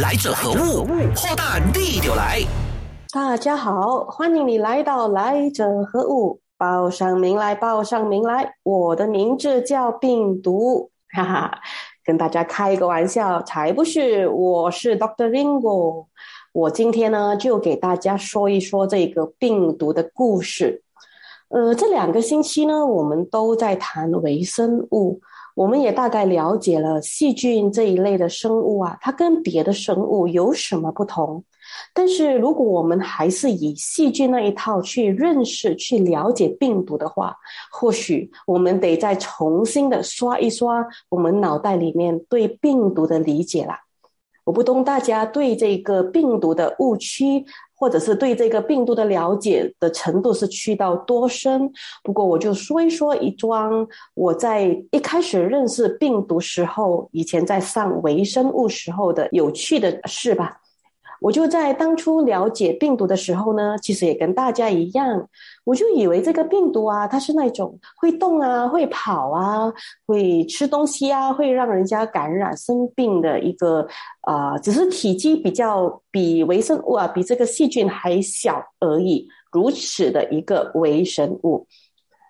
[0.00, 0.84] 来者何物？
[0.84, 2.40] 破蛋地就来！
[3.12, 6.38] 大家好，欢迎你来到来者何物？
[6.56, 8.54] 报上名来，报上名来！
[8.62, 11.58] 我的名字叫病毒，哈哈，
[12.04, 14.28] 跟大家开个玩笑，才不是！
[14.28, 16.06] 我是 Doctor Ringo，
[16.52, 20.84] 我今天呢就给大家说一说这个病毒的故事。
[21.48, 25.20] 呃，这两个星期呢，我们都在谈微生物。
[25.58, 31.42] 我们也大概了解了细菌这一类的生物啊，它跟别的生物有什么不同？
[31.92, 37.36] 但是如果我们还是以细菌那一套去认识、去了解病毒的话，
[37.72, 43.80] 或许我们得再重新的刷一刷我们脑袋里面对病毒的理解啦。
[44.44, 47.44] 我不懂大家对这个病毒的误区。
[47.78, 51.70] 或者是对这个病毒的了解的程度是去到多深？
[52.02, 60.60] 不过我就说一说一桩我在一开始认识病毒时候，以前在上微生物时候的有趣的事吧。
[61.20, 65.28] 我就在当初了解病毒的时候呢，其实也跟大家一样，
[65.64, 69.72] 我就以为这个病毒啊，它是那种会动啊、会跑啊、
[70.06, 73.86] 会吃东西啊、会让人家感染生病的一个
[74.20, 81.66] 啊，只是体积比较比微生物啊，比这个细菌还小而已，如此的一个微生物。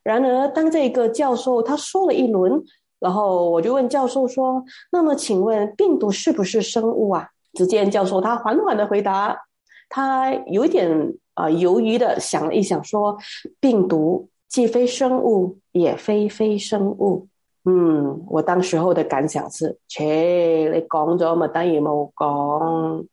[0.03, 2.63] 然而，当这个教授他说了一轮，
[2.99, 7.29] 然后我就问教授说：“那么，请问病毒是不是生物啊？”
[7.59, 9.37] 只见教授他缓缓的回答，
[9.89, 13.19] 他有一点啊犹豫的想了一想，说
[13.59, 17.27] ：“病毒既非生物，也非非生物。”
[17.67, 23.05] 嗯，我当时候的感想是：切，你讲咗嘛，等于冇讲。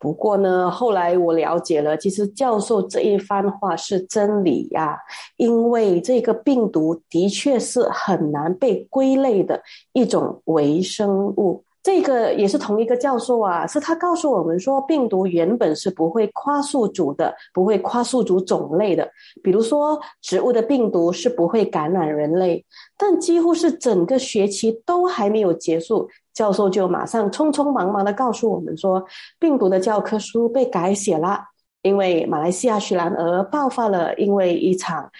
[0.00, 4.98] 不过呢，后来我了解了，其实教授这一番话是真理呀，
[5.36, 11.62] 因为这个病毒的确是很难被归类的一种微生物。
[11.82, 19.10] 这个也是同一个教授啊，是他告诉我们说，病毒原本是不会跨宿主的，不会跨宿主种类的。
[19.42, 22.64] 比如说，植物的病毒是不会感染人类，
[22.96, 29.04] 但几乎是整个学期都还没有结束，教授就马上匆匆忙忙的告诉我们说，
[29.40, 31.40] 病毒的教科书被改写了，
[31.82, 35.10] 因为马来西亚雪兰莪爆发了因为一场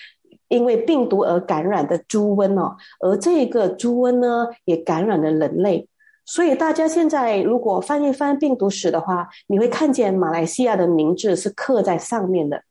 [0.47, 5.88] 因为病毒而感染的猪瘟哦，而这个猪瘟呢，也感染了人类。
[6.25, 12.62] 所以大家现在如果翻一翻病毒史的话，你会看见马来西亚的名字是刻在上面的。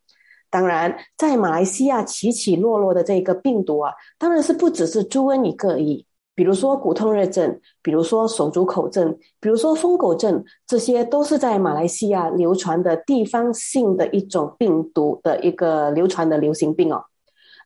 [0.49, 6.05] 当然，在马来西亚起起落落的这个病毒啊，当然是不只是猪瘟一个而已。
[6.33, 17.03] 比如说骨痛热症，比如说手足口症，比如说疯狗症，这些都是在马来西亚流传的地方性的一种病毒的一个流传的流行病哦。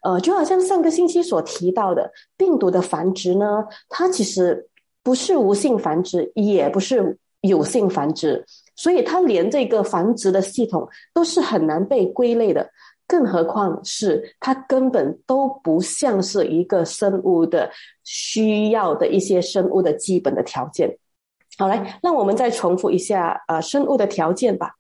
[0.04, 4.68] 呃，就好像上个星期所提到的病毒的繁殖呢，它其实。
[5.06, 8.44] 不是无性繁殖，也不是有性繁殖，
[8.76, 12.68] 所以它连这个繁殖的系统都是很难被归类的，
[13.08, 17.70] 更何况是它根本都不像是一个生物的
[18.04, 20.98] 需要的一些生物的基本的条件。
[21.56, 24.72] 好，来，让我们再重复一下呃生物的条件吧。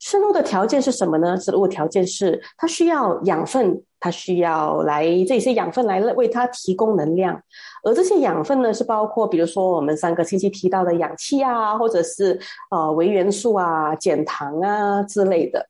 [0.00, 1.36] 生物的条件是什么呢？
[1.36, 7.40] 植物条件是它需要养分，它需要来这些养分来为它提供能量。
[7.82, 12.38] 而这些养分呢，是包括比如说我们上个星期提到的氧气啊，或者是
[12.70, 15.66] 呃微元素啊、减糖啊之类的。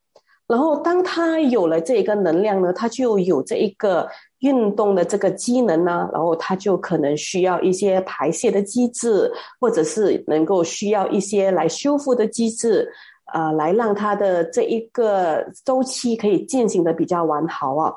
[0.49, 4.09] 然后当它有了这一个能量呢，它就有这一个
[4.41, 9.31] 运动的这个机能呢，然后它就可能需要一些排泄的机制，
[9.61, 12.91] 或者是能够需要一些来修复的机制，
[13.33, 17.95] 呃，来让它的这一个周期可以进行的比较完好啊。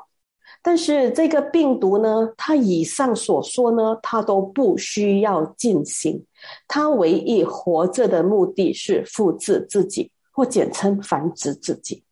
[0.62, 6.24] 但是这个病毒呢，它以上所说呢，它都不需要进行，
[6.66, 12.02] 它唯一活着的目的是复制自己，或简称繁殖自己。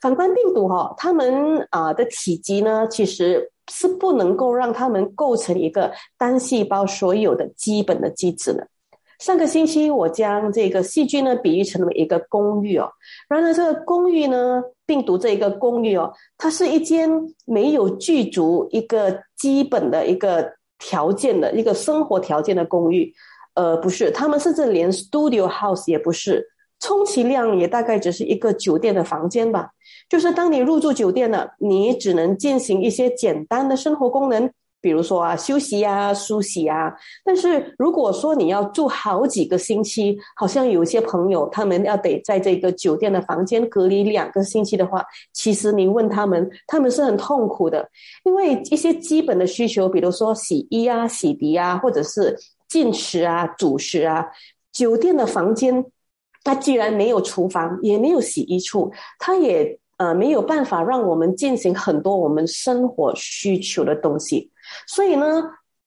[0.00, 8.66] 反观病毒哈，它们啊的体积呢，其实是不能够让它们构成一个单细胞所有的基本的机制的。
[9.18, 12.90] 上个星期我将这个细菌呢比喻成为一个公寓哦，
[13.28, 14.60] 然而这个公寓呢，
[14.92, 17.08] 病毒这一个公寓哦，它是一间
[17.46, 23.10] 没有具足一个基本的一个条件的一个生活条件的公寓，
[23.54, 26.46] 呃，不是，他们甚至连 studio house 也不是，
[26.78, 29.70] 充其量也大概只是一个酒店的房间吧，
[30.10, 34.50] 就是当你入住酒店了，你只能进行一些简单的生活功能。
[34.82, 36.92] 比如说啊，休息啊，梳洗啊。
[37.24, 45.02] 但是如果说你要住好几个星期，好像有些朋友他们要得在这个酒店的房间隔离两个星期的话，
[45.32, 47.88] 其实你问他们，他们是很痛苦的，
[48.24, 52.36] 因为一些基本的需求，比如说洗衣啊、洗涤啊，或者是
[52.68, 54.26] 进食啊、主食啊，
[54.72, 55.84] 酒店的房间
[56.42, 64.50] 它既然没有厨房，也没有洗衣处，它也呃没有办法让我们进行很多我们生活需求的东西。
[64.86, 65.42] 所以呢，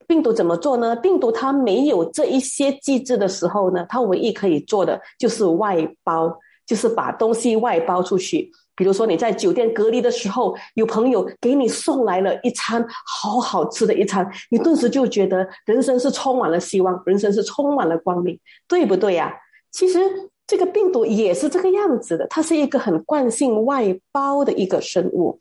[0.07, 0.95] 病毒怎么做呢？
[0.95, 8.51] 病毒它没有这一些机制的时候呢，它唯一可以做的就是外包，就是把东西外包出去。
[8.77, 18.37] 比如说你在酒店隔离的时候，有朋友给你送来了一餐好好吃的一餐，你顿时就觉得人生是充满了希望，人生是充满了光明，
[18.67, 19.33] 对不对呀？
[19.71, 19.99] 其实
[20.45, 25.39] 这个病毒也是这个样子的，它是一个很惯性外包的一个生物。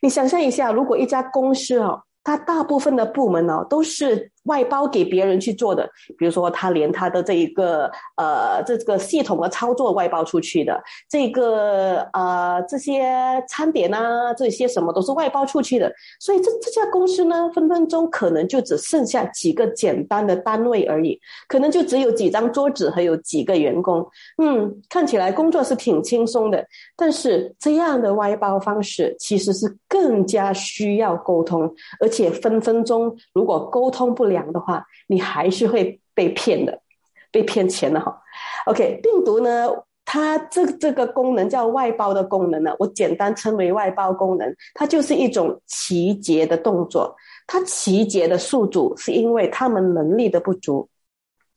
[0.00, 4.32] 你想象一下，如果一家公司哦，它大部分的部门呢都是。
[4.46, 13.04] 外包给别人去做的，比如说他连他的这一个呃这个系统的操作外包出去的，这个呃这些
[13.48, 24.06] 餐点啊这些什么都是外包出去的，所以这这家公司呢分分钟可能就只剩下几个简单的单位而已，可能就只有几张桌子还有几个员工，
[24.38, 26.64] 嗯，看起来工作是挺轻松的，
[26.96, 31.68] 但是这样的外包方式其实是更加需要沟通，
[32.00, 34.35] 而且分分钟如果沟通不了。
[34.36, 36.80] 讲的话，你还是会被骗的，
[37.32, 38.20] 被骗钱的哈。
[38.66, 39.70] OK，病毒呢，
[40.04, 47.16] 它这这个功能叫外包的功能呢，我简单称为外包功能，它就是一种集结的动作。
[47.46, 50.88] 它集结的宿主是因为他们能力的不足，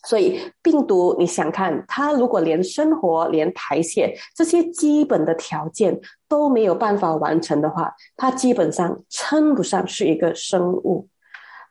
[0.04, 11.08] 所以病毒你想看，它如果连生活、连排泄这些基本的条件都没有办法完成的话，它基本上称不上是一个生物。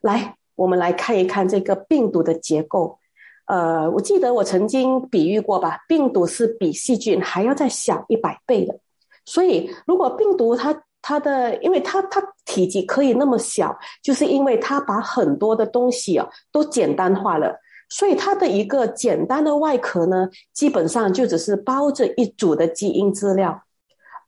[0.01, 0.35] 来。
[0.59, 2.99] 我们来看一看这个病毒的结构。
[3.47, 8.77] 呃，我记得我曾经比喻过吧，病毒是比细菌还要再小一百倍的。
[9.25, 17.55] 所以，如果病毒它它的，因为它它体积可以那么小，就是因为它把很多的东西啊都简单化了。
[17.89, 23.63] 所以，它的一个简单的外壳呢，基本上就只是包着一组的基因资料。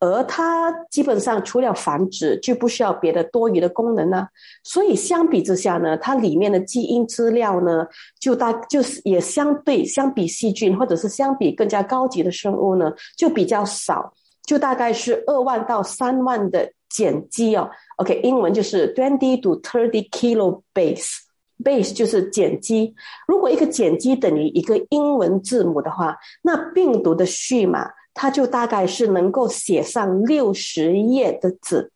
[0.01, 4.27] 而它基本上除了繁殖，就不需要别的多余的功能呢。
[4.65, 7.87] 所以相比之下呢，它里面的基因资料呢，
[8.19, 14.11] 就大就是也相对相比细菌或者是相比更加高级的生物呢，就比较少，
[14.47, 17.69] 就大概是二万到三万的碱基哦。
[17.99, 22.95] OK，英文就是 twenty to thirty kilo base，base 就是碱基。
[23.29, 27.91] 如果一个碱基等于一个英文字母的话，那病毒的序码。
[28.21, 31.91] 它就大概是能够写上六十页的纸，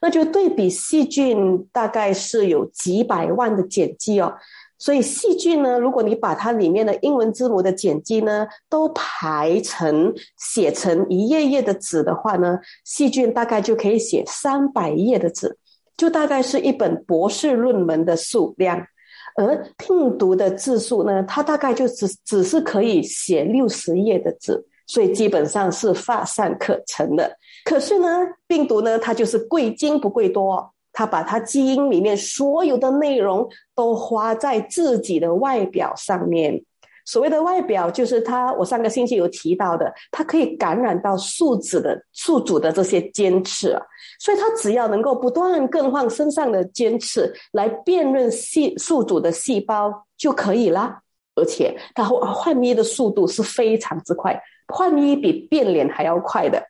[0.00, 4.32] 那就对比细菌大概是有几百万的碱基哦。
[4.78, 15.58] 所以细菌呢，如果你把它里面的英文字母的碱基呢都排成写成一页页的纸的话呢，细菌大概就可以写三百页的纸，
[15.96, 18.86] 就大概是一本博士论文的数量。
[19.34, 24.64] 而病毒的字数呢，它大概就只只是可以写六十页的字。
[24.88, 27.30] 所以基本上是乏善可陈的。
[27.64, 28.08] 可是呢，
[28.48, 36.64] 病毒呢，它就是贵精不贵多，它把它基因里面所有的内容都花在自己的外表上面。
[37.04, 43.82] 所谓的外表，就是它，我上个星期有提到的，它可以感染到宿主的宿主的这些尖刺啊。
[44.20, 51.00] 所以它只要能够不断更换身上的尖刺来辨认细宿主的细胞就可以啦。
[51.34, 54.38] 而且它换衣的速度是非常之快。
[54.68, 56.62] 换衣比变脸还要快的，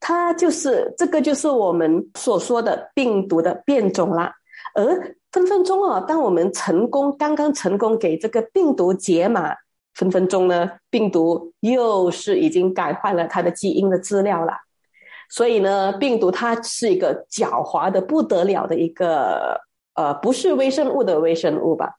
[0.00, 4.34] 它就是这个，就是我们所说的病毒的变种啦。
[4.74, 9.54] 而分分钟啊，当我们成功刚刚成功给这个病毒解码，
[9.94, 14.52] 分分钟呢，病毒又是已经改换了它的基因的资料了。
[15.30, 19.60] 所以呢，病毒它是一个狡猾的不得了的一个
[19.94, 21.94] 呃，不是微生物的微生物吧。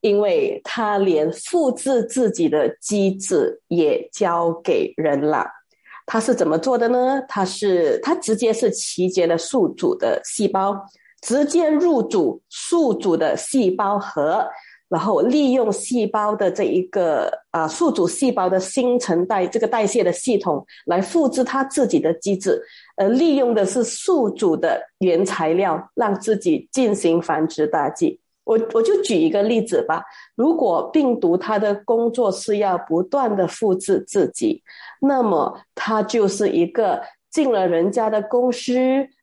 [0.00, 5.46] 因为他连复制自己的机制也交给人了，
[6.06, 7.20] 他是怎么做的呢？
[7.28, 10.74] 他是他直接是集结了宿主的细胞，
[11.20, 14.48] 直接入主宿主的细胞核，
[14.88, 22.60] 然后利用细胞的这一个啊宿主细胞的新陈代这个代谢的系统来复制他自己的机制，
[22.96, 28.18] 呃，利用的是宿主的原材料，让自己进行繁殖大计。
[28.50, 30.02] 我我就举一个例子吧，
[30.34, 34.60] 如果病毒它的工作是要不断的复制自己，
[35.00, 38.74] 那么它就是一个进了人家的公司，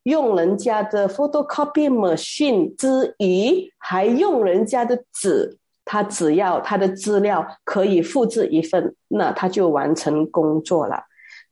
[0.04, 11.04] 用人家的 photocopy machine 之余，还用人家的纸，它只要它的资料可以复制一份，那它就完成工作了。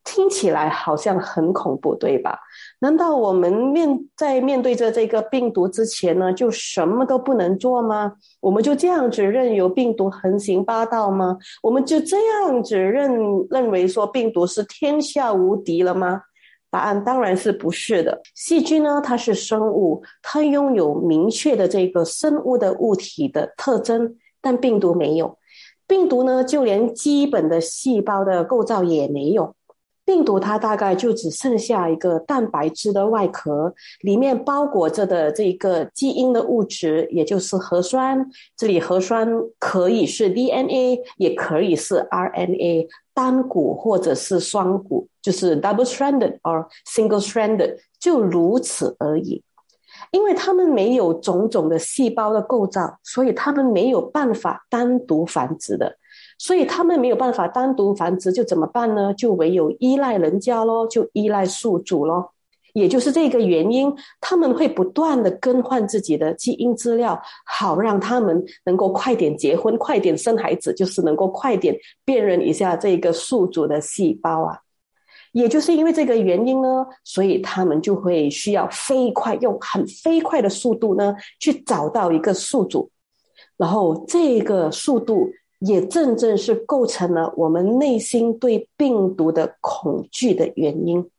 [0.06, 2.40] 听起来好像很恐怖，对吧？
[2.80, 8.14] 难道我们面在面对着这个病毒之前呢，就什么都不能做吗？
[8.40, 11.38] 我们就这样子任由病毒横行霸道吗？
[11.64, 13.12] 我们就这样子认
[13.50, 16.22] 认为说病毒是天下无敌了吗？
[16.70, 18.22] 答案当然是不是的。
[18.36, 25.38] 细菌呢，它是生物，它拥有明确的这个生物的物体的特征，但病毒没有。
[25.88, 29.56] 病毒呢，就连基本的细胞的构造也没有。
[30.06, 38.30] 病毒它大概就只剩下一个蛋白质的外壳，里面包裹着的这一个基因的物质，也就是核酸。
[38.56, 49.44] 这里核酸可以是 DNA，也可以是 RNA，单股或者是双股，就是 double-stranded or single-stranded，就如此而已。
[50.12, 55.98] 因为它们没有种种的细胞的构造，所以它们没有办法单独繁殖的。
[56.38, 59.14] 所以他们没有办法单独繁殖，就怎么办呢？
[59.14, 62.34] 就唯有依赖人家咯，就依赖宿主咯。
[62.74, 71.74] 也就是这个原因，他们会不断的更换自己的基因资料，好让他们能够快点结婚、快点生孩子，就是能够快点
[72.04, 74.60] 辨认一下这个宿主的细胞啊。
[75.32, 82.92] 也就是因为这个原因呢，所以他们就会需要飞快，用很飞快的速度呢，去找到一个宿主，
[83.56, 85.30] 然后这个速度。
[85.60, 91.10] 也正正是构成了我们内心对病毒的恐惧的原因，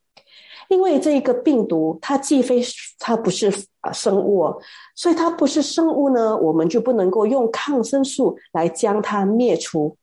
[0.69, 2.61] 因为这个病毒它既非
[2.99, 3.51] 它不是
[3.81, 4.61] 啊生物，哦
[4.95, 9.97] 所以它不是生物呢，我们就不能够用抗生素来将它灭除。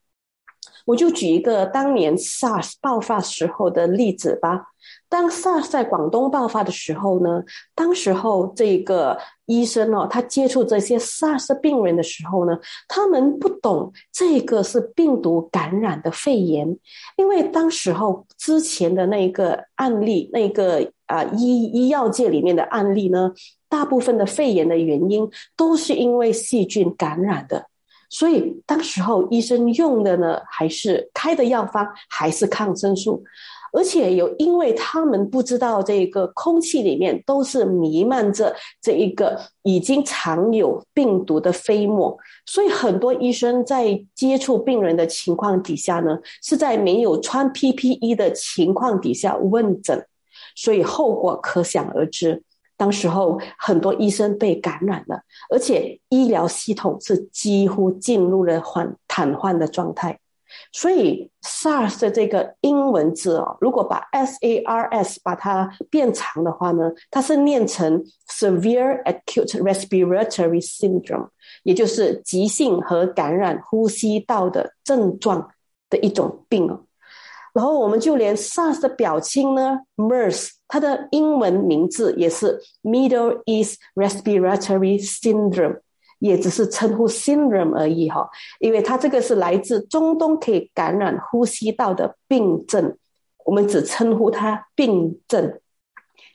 [0.86, 4.73] 我就举一个当年 SARS 爆发时候的例子吧。
[5.08, 7.42] 当 SARS 在广东爆发的时候呢，
[7.74, 12.58] 当时候这个医生哦，他接触这些 SARS 病人的时候呢，
[12.88, 16.76] 他们不懂这个是病毒感染的肺炎，
[17.16, 23.32] 因为当时候之前的那个案例，那个啊医医药界里面的案例呢，
[23.68, 27.66] 大部分的肺炎的原因都是因为细菌感染的。
[28.10, 33.24] 所以，当时候医生用的呢，还是开的药方，还是抗生素，
[33.76, 42.16] 而且有，因为他们不知道这个空气里面都是弥漫着这一个已经藏有病毒的飞沫，
[42.46, 50.06] 所以很多医生在接触病人的情况底下呢，是在没有穿 PPE 的情况底下问诊，
[50.54, 52.44] 所以后果可想而知。
[52.76, 60.18] 当时候很多医生被感染了，而且医疗系统是几乎进入了缓瘫痪的状态。
[60.76, 71.28] 所以 SARS 的这个英文字哦，如果把 SARS 把它变长的话呢，它是念成 Severe Acute Respiratory Syndrome，
[71.62, 75.48] 也就是急性和感染呼吸道的症状
[75.88, 76.80] 的一种病哦。
[77.52, 85.78] 然后我们就连 SARS 的表亲呢，MERS，它的英文名字也是 Middle East Respiratory Syndrome，
[86.26, 88.26] 也只是称呼 syndrome 而已哈，
[88.58, 92.96] 因为它这个是来自中东可以感染呼吸道的病症，
[93.44, 95.60] 我们只称呼它病症。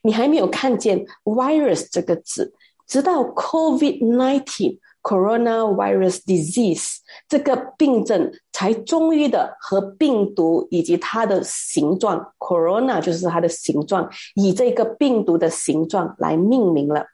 [0.04, 2.54] 你还没有看见 virus 这个字，
[2.88, 4.78] 直到 COVID nineteen。
[5.02, 6.98] Coronavirus disease
[7.30, 17.06] 这个病症才终于的和病毒以及它的形状，Corona 就是它的形状，以这个病毒的形状来命名了。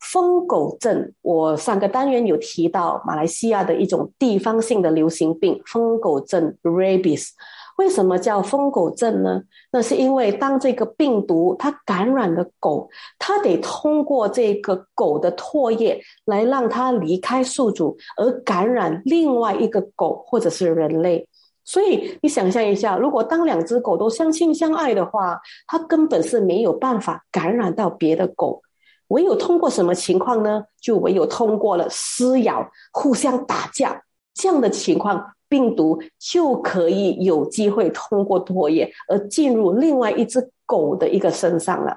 [0.00, 7.30] 疯狗症，我上个单元有提到马来西亚的一种地方性的流行病——疯狗症 （Rabies）。
[7.76, 9.42] 为什么叫疯狗症呢？
[9.70, 12.88] 那是因为当这个病毒它感染了狗，
[13.18, 21.28] 它得通过这个狗的唾液来让它离开宿主，而感染另外一个狗或者是人类。
[21.64, 28.62] 所以你想象一下，如果当两只狗都相亲相爱的话，它根本是没有办法感染到别的狗，
[29.08, 30.64] 唯有通过什么情况呢？
[30.80, 34.02] 就唯有通过了撕咬、互相打架
[34.34, 35.34] 这样的情况。
[35.50, 41.96] 病毒就可以有机会通过唾液而进入另外一只狗的一个身上了，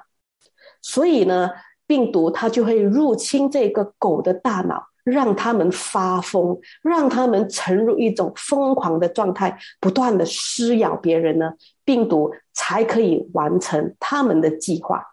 [0.80, 1.50] 所以呢，
[1.86, 11.52] 病毒它就会入侵这个狗的大脑，让他们发疯，让他们沉入一种疯狂的状态，不断的撕咬别人呢，
[11.84, 15.04] 病毒才可以完成他们的计划。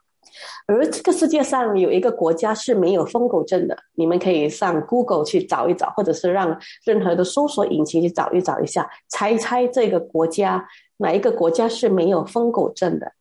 [0.68, 10.68] 而这个世界上有一个国家是没有疯狗症的，你们可以上 Google 去找一找，或者是让任何的搜索引擎去找一找一下，猜一猜这个国家
[10.98, 13.12] 哪一个国家是没有疯狗症的。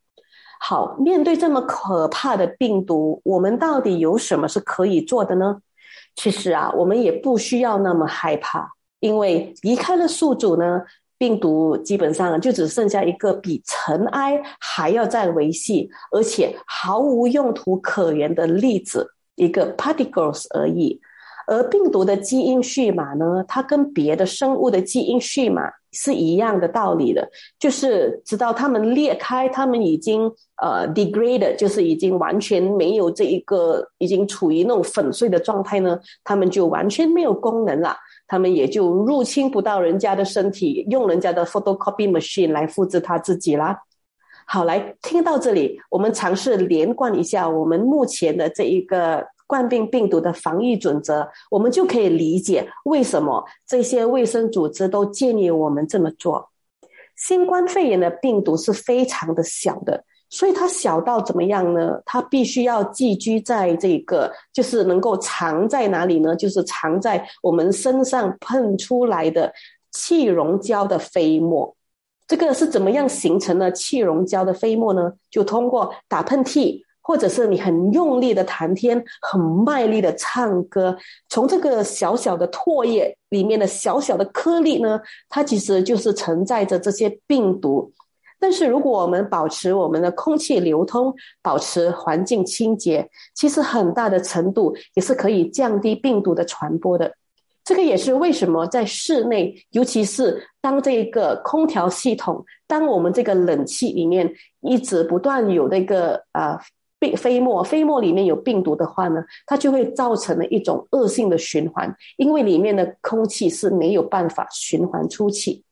[0.61, 5.61] 好，面对这么可怕的病毒，我们到底有什么是可以做的呢？
[6.17, 8.69] 其实啊，我们也不需要那么害怕，
[9.01, 10.83] 因为离开了宿主呢。
[11.19, 21.01] 病毒基本上就只剩下一个比尘埃还要再维系，而且毫无用途可言的粒子，一个 particles 而已。
[21.49, 27.27] 而病毒的基因序码呢，它跟别的生物的基因序码是一样的道理的，
[27.59, 30.31] 就是直到它们裂开，它们已经
[30.63, 37.97] 呃 degraded，就是已经完全没有这一个，已经处于那种粉碎的状态呢，它们就完全没有功能了，
[38.28, 43.76] 他们也就入侵不到人家的身体，用人家的 photocopy machine 来复制他自己啦。
[44.47, 49.26] 好，来听到这里，我们尝试连贯一下我们目前的这一个。
[49.49, 56.50] 冠病病毒的防疫准则，我们就可以理解为什么这些卫生组织都建议我们这么做。
[57.16, 62.00] 新冠肺炎的病毒是非常的小的，所以它小到怎么样呢？
[62.04, 66.37] 它必须要寄居在这个，就是能够藏在哪里呢？
[66.37, 69.52] 就是藏在我们身上喷出来的
[69.92, 71.75] 气溶胶的飞沫。
[72.26, 75.12] 这个是怎么样形成的气溶胶的飞沫呢？
[75.30, 76.82] 就通过打喷嚏。
[77.00, 80.94] 或者是你很用力的谈天，很卖力的唱歌，
[81.30, 87.90] 从这个小小的唾液里面的小小的颗粒呢，它其实就是承载着这些病毒。
[88.38, 97.12] 但是如果我们保持我们的空气流通，保持环境清洁，其实很大的程度也是可以降低病毒的传播的。
[97.64, 106.61] 这个也是为什么在室内，尤其是当这个空调系统，当我们这个冷气里面一直不断有那个啊。
[107.00, 115.62] 病飞沫，飞沫里面有病毒的话呢，它就会造成了一种恶性的循环，因为里面的空气是没有办法循环出去。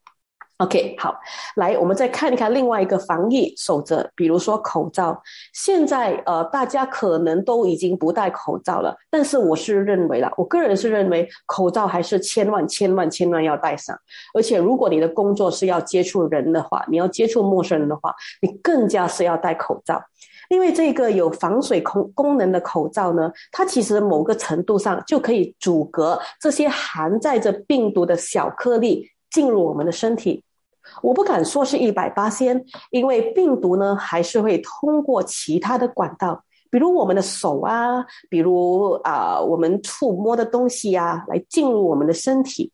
[0.58, 1.14] OK，好，
[1.56, 5.22] 来，我们再看一看另外一个防疫守则，比如说口罩。
[5.52, 13.94] 现在呃，大家可能都已经不戴口罩了，但是我是认为了，我个人是认为口罩还是千万千万千万要戴上。
[14.32, 20.02] 而且，如果你的工作是要接触人的话，你要接触陌生人的话，你更加是要戴口罩。
[20.48, 30.43] 因为这个有防水空功能的口罩呢，它其实某个程度上就可以阻隔这些含载着病毒的小颗粒进入我们的身体。
[31.02, 42.73] 我不敢说是一百八仙，因为病毒呢还是会通过其他的管道，比如我们的手啊，比如啊我们触摸的东西啊，来进入我们的身体。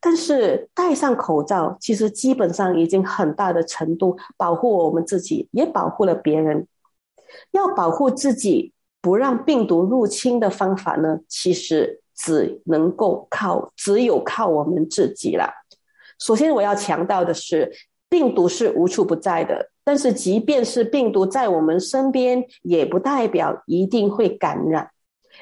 [0.00, 6.66] 但是戴上口罩，其实基本上已经很大的程度保护我们自己，也保护了别人。
[7.50, 15.52] 要保护自己不让病毒入侵的方法呢，其实只能够靠只有靠我们自己了。
[16.18, 17.70] 首先，我要强调的是，
[18.08, 24.90] 病毒是无处不在的，但是即便是病毒在我们身边，也不代表一定会感染。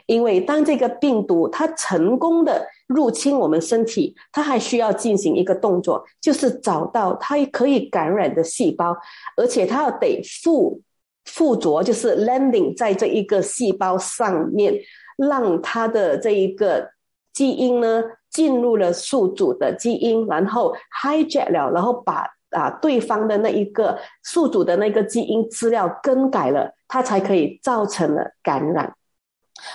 [0.07, 8.97] 因为当这个病毒它成功的入侵我们身体，它还需要进行一个动作，就是找到它可以感染的细胞，
[9.37, 10.81] 而且它要得附。
[11.25, 14.73] 附着就是 landing 在这一个细胞上面，
[15.17, 16.89] 让它的这一个
[17.33, 28.95] 基因呢进入了宿主的基因，然后 hijack 了，然后把啊对方的那一个宿主的那个基因资料更改了，它才可以造成了感染。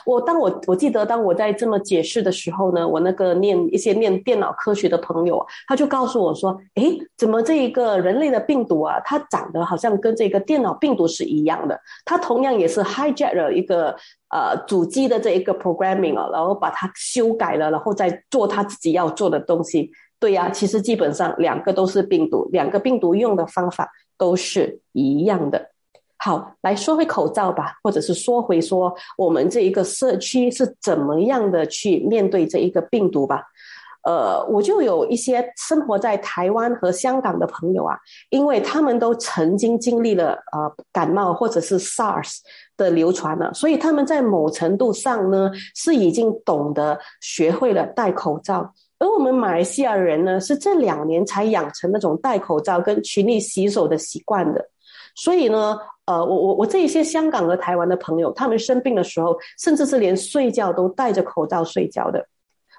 [0.06, 11.80] 我当我我记得当我在这么解释的时候呢，我那个念一些念电脑科学的朋友，他就告诉我说：“诶，怎么这一个人类的病毒啊，它长得好像跟这个电脑病毒是一样的？
[12.06, 13.96] 它同样也是 hijack 了一个
[14.30, 19.92] 呃主机的这一个 programming 啊，然后把它修改了，然后再做他自己要做的东西。
[20.20, 25.70] 对呀，其实基本上两个都是病毒，两个病毒用的方法都是一样的。”
[26.24, 33.42] 好，来说回口罩吧，或者是说回说我们这一个社区是怎么样的去面对这一个病毒吧。
[34.04, 37.98] 呃，我就有一些生活在台湾和香港的朋友啊，
[38.30, 42.38] 因为他们都曾经经历了呃感冒或者是 SARS
[42.78, 48.72] 的流传了，所以他们在某程度上呢是已经懂得学会了戴口罩。
[49.00, 54.64] 而我们马来西亚人呢，是这两年才养成那种戴口罩跟群力洗手的习惯的，
[55.16, 55.80] 所以呢。
[56.12, 62.28] 呃，我我我这一些香港和台湾的朋友，他们生病的时候，甚至是连睡觉都戴着口罩睡觉的。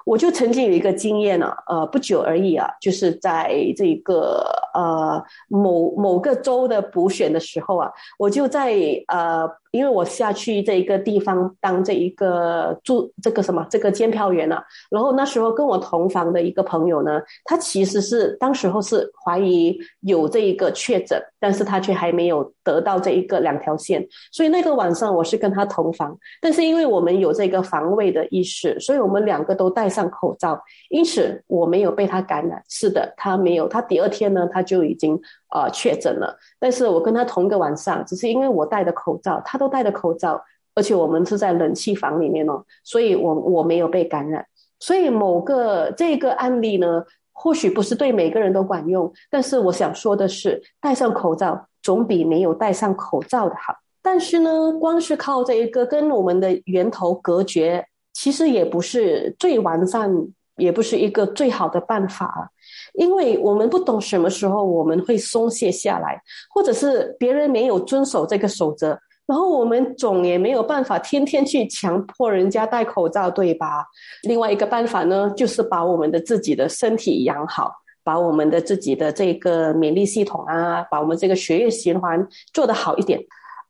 [0.05, 8.75] 我就曾经有一个经验呢，呃，不久而已啊，就是在这个呃某某个州的补选的时候啊，我就在
[9.07, 32.63] 呃因为我下去这一个地方当这一个住这个什么这个监票员了，然后那时候跟我同房的一个朋友呢，他其实是当时候是怀疑有这一个确诊，但是他却还没有得到这一个两条线，所以那个晚上我是跟他同房，但是因为我们有这个防卫的意识，所以我们两个都戴上口罩，因此我没有被他感染。
[32.69, 35.19] 是的，他没有，他第二天呢他就已经
[35.51, 39.73] 呃确诊了，但是我跟他同一个晚上，只是因为我戴的口罩，他都。
[39.73, 40.39] 戴的口罩，
[40.75, 44.45] 而且我们是在冷气房里面哦，所以我我没有被感染。
[44.79, 53.75] 所以某个这个案例呢，或许不是对每个人都管用，但是我想说的是，戴上口罩总比没有戴上口罩的好。
[54.03, 60.13] 但是呢，光是靠这一个跟我们的源头隔绝，其实也不是最完善，
[60.57, 62.51] 也不是一个最好的办法，
[62.93, 66.21] 因为我们不懂什么时候我们会松懈下来，
[66.51, 68.99] 或者是别人没有遵守这个守则。
[69.25, 73.87] 然后我们总也没有办法天天去强迫人家戴口罩，对吧？
[74.25, 83.19] 另外一个办法呢，就是把我们的自己的身体养好，把我们的自己的这个免疫系统啊，把我们这个血液循环做得好一点。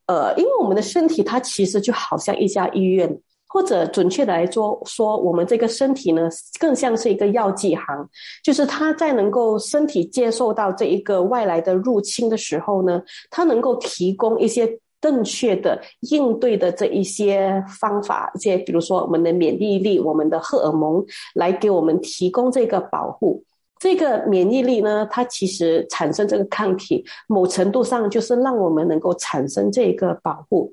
[0.07, 8.09] 呃，因为我们的身体它其实就好像一家医院，或者准确的来说，说我们这个身体呢，更像是一个药剂行，
[8.43, 14.79] 就是它在能够身体接受到这一个外来的入侵的时候呢，它能够提供一些。
[15.03, 23.45] 正确的应对的这一些方法，一些比如说我们的免疫力、我们的荷尔蒙，来给我们提供这个保护。
[23.81, 30.73] 这个免疫力呢，它其实产生这个抗体，某程度上就是让我们能够产生这个保护。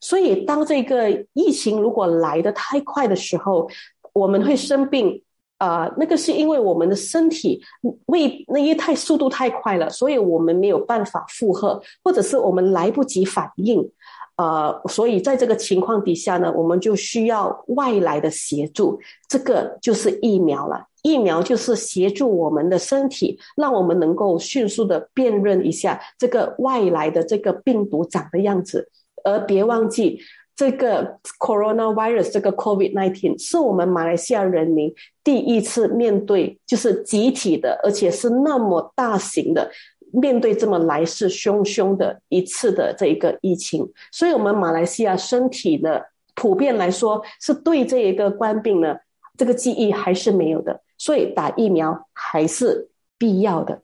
[0.00, 3.70] 所以，当这个疫情如果来得太快的时候，
[4.12, 5.22] 我们会生病。
[5.58, 7.60] 啊，那个是因为我们的身体
[8.06, 13.90] 为那因为太速度太快了，所以我们没有办法负荷，或者是我们来不及反应，
[14.36, 20.86] 呃，所以在这个情况底下呢，我们就需要外来的协助，这个就是疫苗了。
[21.02, 28.88] 疫苗就是协助我们的身体，让我们能够迅速的辨认一下这个外来的这个病毒长的样子，
[29.24, 30.20] 而别忘记。
[30.58, 34.92] 这个 coronavirus 这个 COVID nineteen 是我们马来西亚人民
[35.22, 39.70] 第一次面对，就是集体的，而且是那么大型的，
[40.12, 48.96] 面对这么来势汹汹的一次的这一个疫情，所以我们马来西亚身体的普遍来说，是对这一个冠病呢，
[49.36, 53.80] 这个记忆还是没有的，所以打疫苗还是必要的。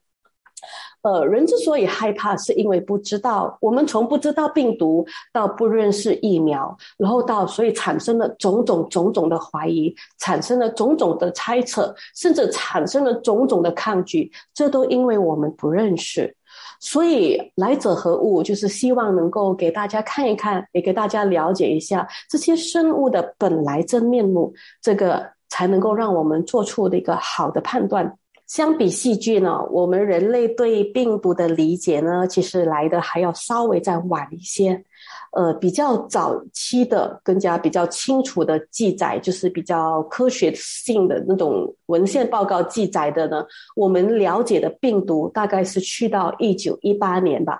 [1.05, 3.59] 呃，人之所以害怕，是因为不知道。
[3.61, 14.33] 我们从不知道病毒到不认识疫苗，然后到所以产生了种种种种的怀疑，产生了种种的猜测，甚至产生了种种的抗拒。
[14.55, 16.35] 这都因为我们不认识。
[16.81, 28.17] 所以来者何物，就是希望能够给大家看一看，也给大家了解一下这些生物的本来真面目，这个才能够让我们做出的一个好的判断。
[28.55, 34.85] 相比细菌呢，我们人类对病毒的理解呢，其实来的还要稍微再晚一些。
[35.33, 47.59] 呃，比较早期的、更加比较清楚的记载，就是比较科学性的那种文献报告记载的呢，我们了解的病毒大概是去到一九一八年吧。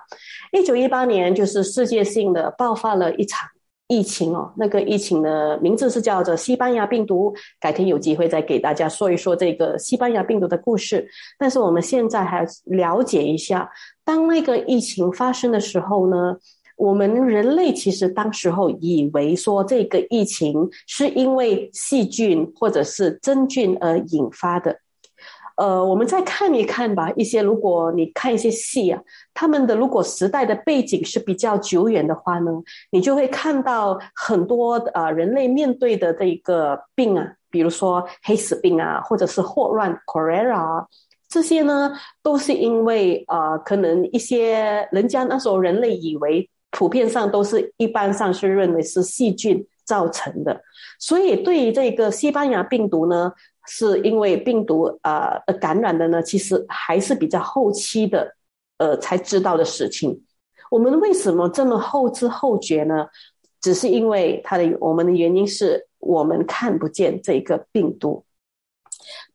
[0.53, 3.49] 一九一八年就是世界性的爆发了一场。
[3.87, 7.33] 疫情哦，那个疫情的名字是叫做西班牙病毒。
[7.59, 11.07] 改天有机会再给大家说一说这个西班牙病毒的故事。
[11.37, 13.69] 但是我们现在还了解一下，
[14.03, 16.35] 当那个疫情发生的时候呢，
[16.77, 24.79] 我们人类其实当时候以为说这个疫情是因为细菌或者是真菌而引发的。
[25.55, 27.09] 呃，我们再看一看吧。
[27.15, 29.01] 一些如果你看一些戏啊，
[29.33, 32.51] 他们的如果时代的背景是比较久远的话呢，
[32.91, 40.85] 你就会看到很多呃人类面对的这个病啊，比如说黑死病啊，或者是霍乱 （cholera）
[41.29, 50.61] 这些呢，都是因为呃可能一些人家那时候人类以为普遍上都是一般上是认为是细菌造成的，
[50.99, 53.31] 所以对于这个西班牙病毒呢。
[53.67, 58.35] 是因为病毒呃感染的呢，其实还是比较后期的，
[58.77, 60.23] 呃才知道的事情。
[60.69, 63.07] 我们为什么这么后知后觉呢？
[63.61, 68.23] 只是因为它的我们的原因是我们看不见这个病毒。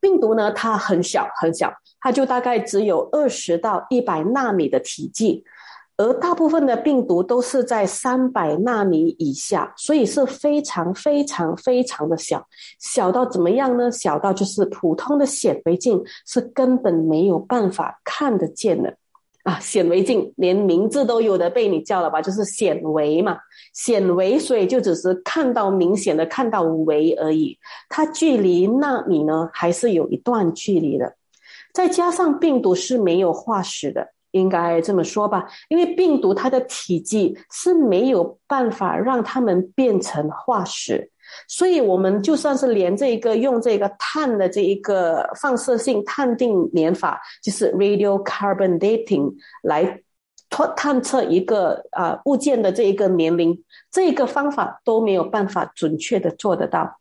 [0.01, 5.45] 病毒呢，它很小很小，它就大概只有二十到一百纳米的体积。
[6.01, 12.43] 而大部分的病毒都是在三百纳米以下，所以是非常非常非常的小，
[12.79, 13.91] 小到怎么样呢？
[13.93, 18.97] 小到就是普通的显微镜是根本没有办法看得见的。
[19.43, 22.23] 啊，显微镜连名字都有的被你叫了吧？
[22.23, 23.37] 就是显微嘛，
[23.75, 27.59] 显微，所以就只是看到明显的看到微而已，
[27.91, 31.15] 它距离纳米呢还是有一段距离的。
[31.75, 35.47] 再加上病毒是没有化石的，应该这么说吧？
[35.69, 41.11] 因为病毒它的体积是没有办法让它们变成化石。
[41.47, 50.03] 所以，我们就算是连这一个用这个碳的这一个放射性碳定年法，就是 radiocarbon dating 来
[50.49, 53.62] 探探测一个啊物件的这一个年龄，
[53.93, 56.99] 这个方法都没有办法准确的做得到。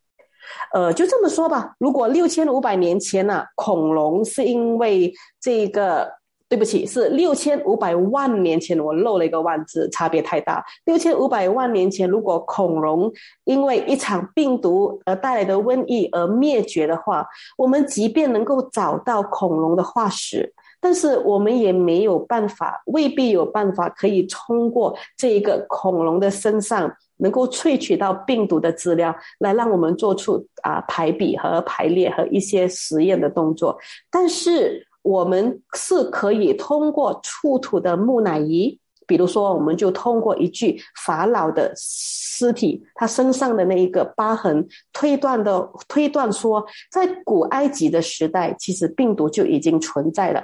[0.74, 5.12] 呃，就这么说吧，如果六千五百年前呢，恐龙是因为
[5.42, 6.19] 这个。
[6.50, 10.66] 对不起，是六千五百万年前，我漏了一个万字，差别太大。
[10.86, 13.12] 六千五百万年前，如果恐龙
[13.44, 17.24] 因为一场病毒而带来的瘟疫而灭绝的话，
[17.56, 33.78] 我们即便能够找到恐龙的化石，但是我们也没有办法，未必有办法可以通过这一个恐龙的身上能够萃取到病毒的资料，来让我们做出啊排比和排列和一些实验的动作，
[34.10, 34.88] 但是。
[35.02, 50.44] 我们是可以通过出土的木乃伊，比如说，我们就通过一具法老的尸体，他身上的那一个疤痕，推断的推断说，在古埃及的时代，其实病毒就已经存在了。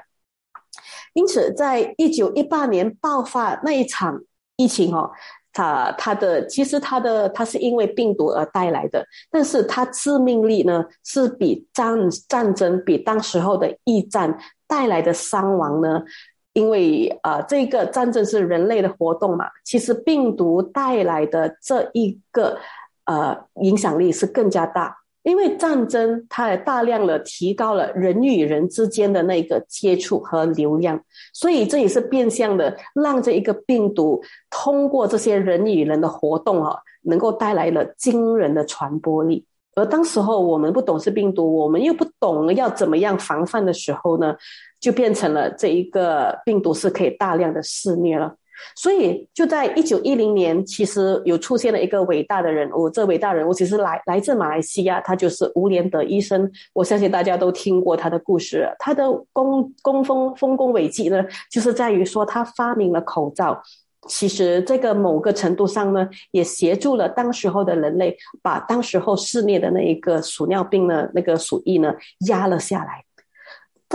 [1.13, 4.22] 因此，在一九一八年爆发那一场
[4.56, 5.12] 疫情哦。
[5.56, 14.38] 它它的其实它的它是因为病毒而带来的，但是它致命力呢是比战战争比当时候的疫战
[14.68, 16.04] 带来的伤亡呢，
[16.52, 22.58] 因为呃这个战争是人类的活动嘛，其实病毒带来的这一个
[23.06, 24.98] 呃影响力是更加大。
[25.26, 31.02] 因为战争，它也大量的提高了人与人之间的那个接触和流量，
[31.34, 39.44] 所以这也是变相的让这一个病毒通过这些人与人的活动啊，能够带来了惊人的传播力。
[39.76, 44.36] 而当时候我们不懂是病毒，我们又不懂要怎么样防范的时候呢，
[44.80, 48.36] 就变成了这一个病毒是可以大量的肆虐了。
[48.76, 52.89] 所以就在一九一零年，其实有出现了一个伟大的人物。
[52.89, 56.52] 这伟大人物其实来来自马来西亚，他就是吴连德医生。
[56.74, 58.70] 我相信大家都听过他的故事。
[58.80, 63.62] 他的功功丰丰功伟绩呢，就是在于说他发明了口罩。
[64.08, 71.91] 其实这个某个程度上呢，也协助了当时候的人类，把当时候肆虐的那一个鼠尿病呢，那个鼠疫呢
[72.28, 73.04] 压了下来。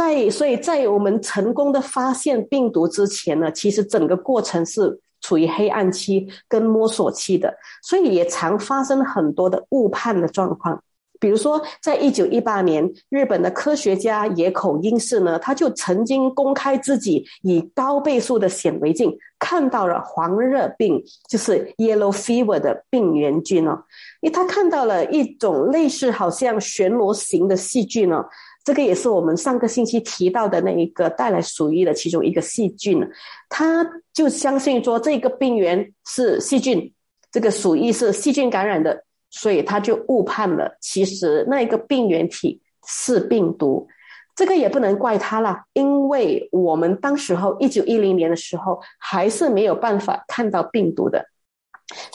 [0.01, 10.83] 在所以在我们成功的发现病毒之前呢，其实整个过程是处于黑暗期跟摸索期的，所以也常发生很多的误判的状况。
[11.19, 23.85] 比如说，在一九一八年，日本的科学家野口英世呢，他就曾经公开自己以高倍数的显微镜看到了黄热病，就是 yellow fever 的病原菌哦，
[24.23, 28.25] 因为他看到了一种类似好像旋螺形的细菌哦。
[28.63, 33.01] 这个也是我们上个星期提到的那一个带来鼠疫的其中一个细菌，
[33.49, 36.93] 他就相信说这个病原是细菌，
[37.33, 40.77] 这个鼠疫是细菌感染的，所以他就误判了。
[40.81, 43.89] 其实那一个病原体是病毒，
[44.37, 51.30] 这个也不能怪他了，因为我们当时候一九一零年的时候还是没有办法看到病毒的。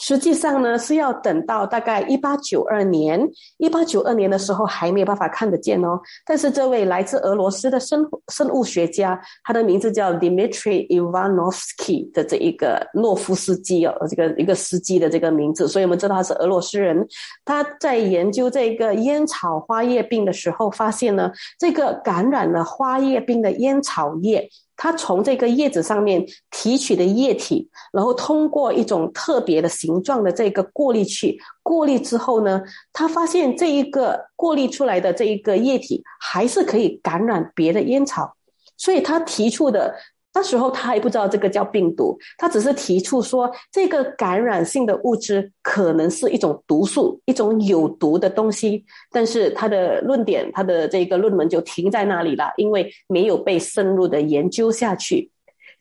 [0.00, 6.00] 实际上呢，是要等到大概一八九二年，一八九二年的时候还没有办法看得见哦。
[6.24, 17.06] 但是这位来自俄罗斯的生生物学家，他的名字叫 Dmitry Ivanovsky 的这一个诺夫斯基哦，这个一个司机的这个名字，所以我们知道他是俄罗斯人。
[17.44, 24.48] 他在研究这个烟草花叶病的时候，发现呢，这个感染了花叶病的烟草叶。
[24.76, 32.62] 他从这个叶子上面提取的液体，然后通过一种特别的形状的这个过滤器过滤之后呢，
[32.92, 38.36] 他发现这一个过滤出来的这一个液体还是可以感染别的烟草，
[38.76, 39.94] 所以他提出的。
[40.36, 48.84] 那时候他还不知道这个叫病毒，他只是提出说这个感染性的物质可能是一种毒素，一种有毒的东西。
[49.10, 55.30] 但是他的论点，他的这个论文就停在那里了，因为没有被深入的研究下去。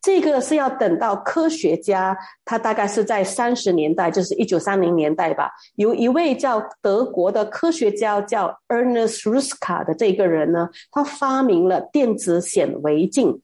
[0.02, 13.42] 这个是要等到科学家，他大概是在三十年代，就是一九三零年代吧，有一位叫德国的科学家叫 Ernest Ruska 的这个人呢，他发明了电子显微镜。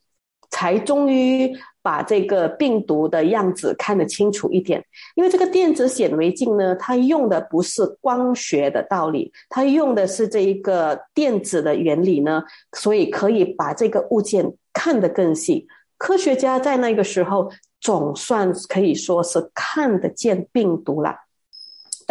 [0.51, 4.85] 才终于把这个病毒的样子看得清楚一点，
[5.15, 15.67] 因为这个电子显微镜呢，它用的不是光学的道理，它用的是这一个电子的原理呢，所以可以把这个物件看得更细。
[15.97, 21.15] 科学家在那个时候总算可以说是看得见病毒了。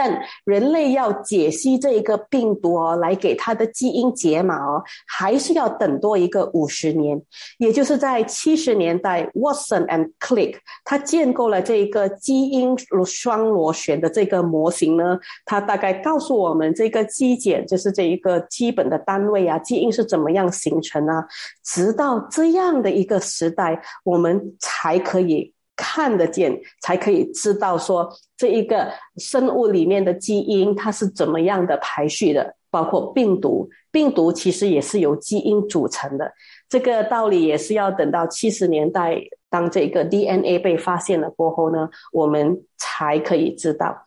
[0.03, 7.21] 但人类要解析这一个病毒哦，来给它的基因解码哦，还是要等多一个五十年。
[7.59, 21.23] 也就是在七十年代，Watson and Click，他建构了这一个基因双螺旋的这个模型呢，他大概告诉我们这个基检就是这一个基本的单位啊，基因是怎么样形成啊？
[21.63, 25.53] 直到这样的一个时代，我们才可以。
[25.81, 36.31] 看得见才可以知道说这一个生物里面的基因它是怎么样的排序的，包括病毒，病毒其实也是由基因组成的。
[36.69, 39.17] 这个道理也是要等到七十年代，
[39.49, 44.05] 当这个 DNA 被发现了过后呢，我们才可以知道。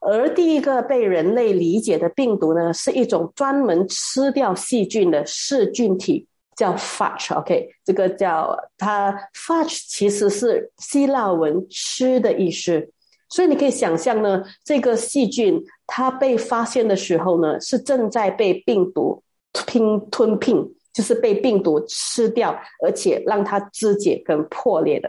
[0.00, 6.27] 而第一个被人类理解的病毒呢，是一种专门吃掉细菌的噬菌体。
[6.58, 12.90] 叫 fudge，OK，这个叫它 fudge，其实是希腊文“吃”的意思，
[13.28, 25.08] 所以你可以想象呢，这个细菌它被发现的时候呢，是正在被病毒吞吞并，就是被病毒吃掉，而且让它肢解跟破裂的。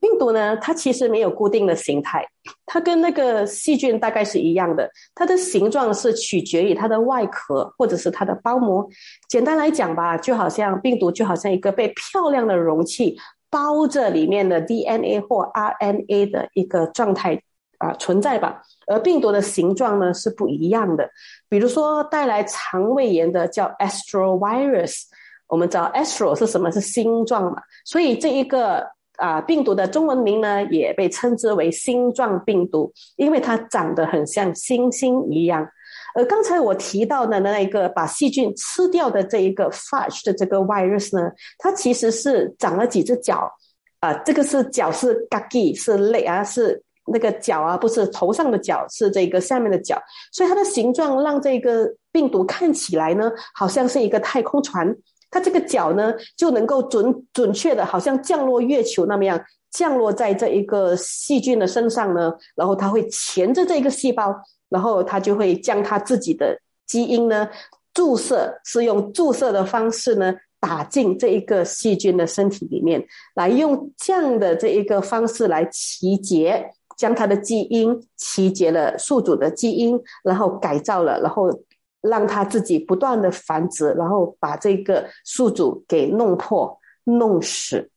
[0.00, 2.24] 病毒呢，它其实没有固定的形态，
[2.66, 4.88] 它跟那个细菌大概是一样的。
[5.14, 8.88] 它的形状是取决于它的外壳或者是它的包膜。
[9.28, 13.16] 简单来讲吧，就好像病毒就好像一个被漂亮的容器
[13.50, 17.42] 包着里面的 DNA 或 RNA 的一个状态
[17.78, 18.62] 啊存在吧。
[18.86, 21.10] 而病毒的形状呢是不一样的。
[21.48, 25.02] 比如说带来肠胃炎的叫 Astrovirus，
[25.48, 26.70] 我们知道 Astro 是什么？
[26.70, 27.62] 是星状嘛。
[27.84, 28.86] 所以这一个。
[29.18, 35.68] 啊，病毒的中文名呢，也被称之为星状病毒，因为它长得很像星星一样。
[36.14, 43.52] 而刚才我提到的那一个把细菌吃掉的这一个 fudge 的这个 virus 呢，它其实是长了几只脚
[44.00, 46.80] 啊，这个是脚是 gaggy 是类啊，是
[47.12, 50.00] 那个脚啊，不是头上的脚，是这个下面的脚，
[50.32, 54.96] 所以它的形状让这个病毒看起来呢，好像是一个太空船。
[55.30, 59.38] 它这个脚呢，就能够准准确的，好像降落月球那么样，
[59.70, 64.34] 降落在这一个细菌的身上呢，然后它会钳着这一个细胞，
[64.70, 67.48] 然后它就会将它自己的基因呢
[67.92, 81.50] 注射，是用注射的方式呢打进这一个细菌的身体里面，来用这样的这一个方式来集结，将它的基因集结了宿主的基因，然后改造了，然后。
[82.00, 87.90] 让它自己不断的繁殖，然后把这个宿主给弄破、弄死。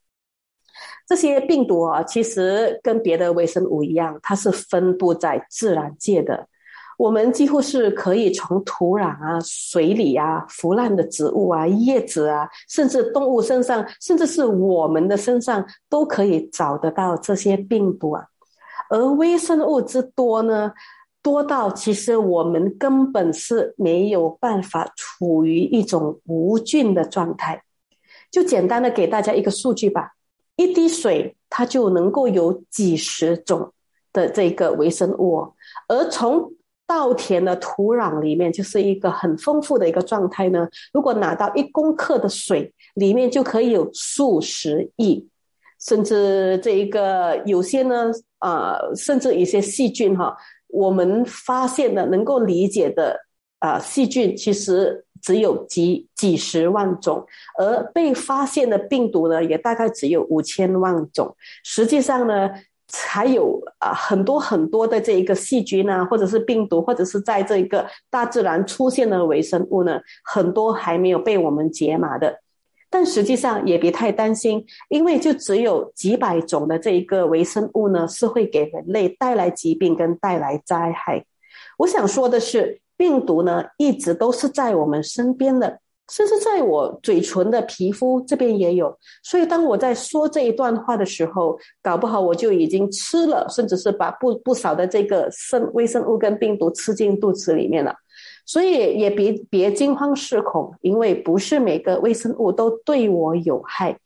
[1.08, 6.48] 这些病毒啊，其实跟别的微生物一样，它是分布在自然界的。
[6.98, 18.24] 我们几乎是可以从土壤啊、水里啊、腐烂的植物啊、叶子啊，甚至动物身上，甚至是我们的身上，都可以找得到这些病毒啊。
[18.90, 20.72] 而微生物之多呢？
[21.24, 27.64] 多到其实我们根本是没有办法处于一种无菌的状态。
[28.32, 30.14] 就简单的给大家一个数据吧，
[30.56, 33.74] 一滴水它就能够有几十种
[34.14, 35.54] 的这个微生物，
[35.88, 36.54] 而从
[36.88, 40.68] 稻田的土壤里面就是一个很丰富的一个状态呢。
[40.94, 45.28] 如果拿到一公克的水，里面就可以有数十亿，
[45.80, 50.36] 甚至这一个有些呢，呃，甚至一些细菌哈。
[50.72, 53.20] 我们发现的能够理解的
[53.60, 57.26] 啊细菌，其实只有几几十万种，
[57.60, 61.36] 而被发现的病毒呢，也大概只有五千万种。
[61.64, 62.50] 实际上呢，
[62.92, 72.40] 还有啊很多很多的这一个细菌啊，或者是病毒，或者是在这个大自然出现的微生物呢，很多还没有被我们解码的。
[72.92, 81.26] 但实际上也别太担心，因为就只有几百种的这一个微生物呢，是会给人类带来疾病跟带来灾害。
[81.78, 85.80] 我想说的是，病毒呢一直都是在我们身边的，
[86.12, 88.96] 甚至在我嘴唇的皮肤这边也有。
[89.24, 97.96] 所以当我在说这一段话的时候，搞不好我就已经吃了，甚至是把不不少的这个生微生物跟病毒吃进肚子里面了。
[98.46, 103.98] 所以也别别惊慌失恐，因为不是每个微生物都对我有害，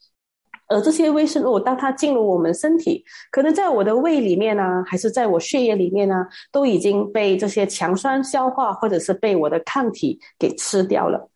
[0.67, 11.29] 而这些微生物当它进入我们身体，可能在我的胃里面呢，还是在我血液里面呢，都已经被这些强酸消化，或者是被我的抗体给吃掉了。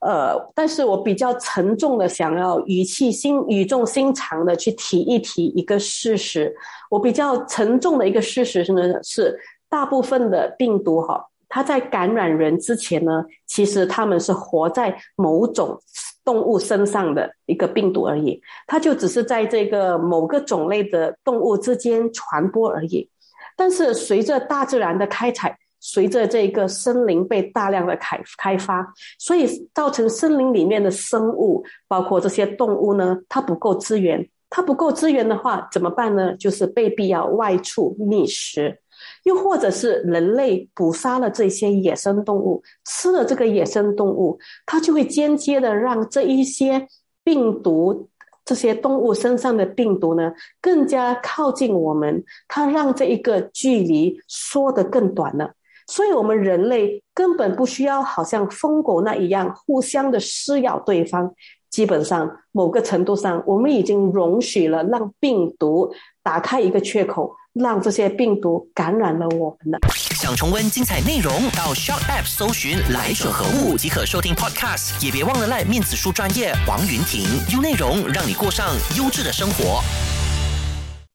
[0.00, 6.54] 呃，但是我比较沉重的想要语气心语重心长的去提一提一个事实，
[6.88, 9.36] 我比较沉重的一个事实是呢，是
[9.68, 11.24] 大部分的病毒哈。
[11.48, 15.80] 它在感染人之前呢，其实他们是活在某种
[16.24, 23.08] 动物身上的一个病毒而已，它就只是在这个某个种类的动物之间传播而已。
[23.56, 34.28] 但是随着大自然的开采，随着这个森林被大量的开开发，所以造成森林里面的生物，包括这些动物呢，它不够资源。
[34.50, 36.34] 它不够资源的话，怎么办呢？
[36.36, 38.80] 就是被必要外出觅食。
[39.24, 46.86] 又或者是人类捕杀了这些野生动物，吃了这个野生动物，它就会间接的让这一些
[47.22, 48.08] 病毒，
[48.44, 55.52] 这些动物身上的病毒呢，更加靠近我们，它让这一个距离缩得更短了。
[55.86, 61.34] 所以，我们人类根本不需要好像疯狗那一样互相的撕咬对方。
[61.70, 65.90] 基本上，某个程度上，我们已经容许了让病毒
[66.22, 67.34] 打开一个缺口。
[67.58, 69.78] 让这些病毒感染了我们了。
[69.92, 75.04] 想重温精彩内容，到 Shop App 搜寻“来者何物”即可收听 Podcast。
[75.04, 79.82] 也别忘了赖面子书专业王云婷，用内容让你过上优质的生活。